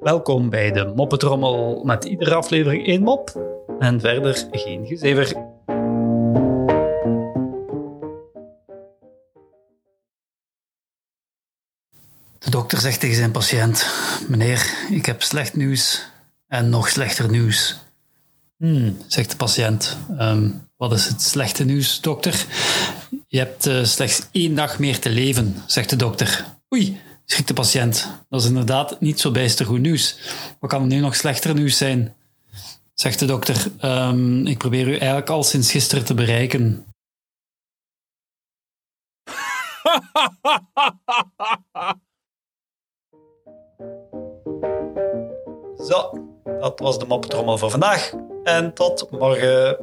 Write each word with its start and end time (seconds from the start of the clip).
Welkom 0.00 0.50
bij 0.50 0.72
de 0.72 0.92
Moppetrommel 0.96 1.84
met 1.84 2.04
iedere 2.04 2.34
aflevering 2.34 2.86
één 2.86 3.02
mop 3.02 3.40
en 3.78 4.00
verder 4.00 4.46
geen 4.50 4.86
gezever. 4.86 5.26
De 12.38 12.50
dokter 12.50 12.78
zegt 12.78 13.00
tegen 13.00 13.16
zijn 13.16 13.30
patiënt: 13.30 13.86
Meneer, 14.28 14.74
ik 14.90 15.06
heb 15.06 15.22
slecht 15.22 15.56
nieuws 15.56 16.10
en 16.48 16.68
nog 16.68 16.88
slechter 16.88 17.30
nieuws. 17.30 17.78
Hmm, 18.56 18.96
zegt 19.06 19.30
de 19.30 19.36
patiënt. 19.36 19.96
"Ehm, 20.18 20.48
wat 20.76 20.92
is 20.92 21.06
het 21.06 21.22
slechte 21.22 21.64
nieuws, 21.64 22.00
dokter? 22.00 22.46
Je 23.28 23.38
hebt 23.38 23.66
eh, 23.66 23.84
slechts 23.84 24.26
één 24.32 24.54
dag 24.54 24.78
meer 24.78 24.98
te 24.98 25.10
leven, 25.10 25.56
zegt 25.66 25.90
de 25.90 25.96
dokter. 25.96 26.44
Oei, 26.74 27.00
schrikt 27.24 27.48
de 27.48 27.54
patiënt. 27.54 28.08
Dat 28.28 28.40
is 28.40 28.46
inderdaad 28.46 29.00
niet 29.00 29.20
zo 29.20 29.30
bijster 29.30 29.66
goed 29.66 29.80
nieuws. 29.80 30.18
Wat 30.60 30.70
kan 30.70 30.80
er 30.80 30.86
nu 30.86 31.00
nog 31.00 31.16
slechter 31.16 31.54
nieuws 31.54 31.76
zijn? 31.76 32.14
Zegt 32.94 33.18
de 33.18 33.26
dokter. 33.26 33.66
"Ehm, 33.78 34.46
ik 34.46 34.58
probeer 34.58 34.88
u 34.88 34.96
eigenlijk 34.96 35.30
al 35.30 35.42
sinds 35.42 35.70
gisteren 35.70 36.04
te 36.04 36.14
bereiken. 36.14 36.86
Zo, 45.88 46.10
dat 46.44 46.80
was 46.80 46.98
de 46.98 47.06
moppetrommel 47.06 47.58
voor 47.58 47.70
vandaag. 47.70 48.12
En 48.44 48.74
tot 48.74 49.10
morgen. 49.10 49.76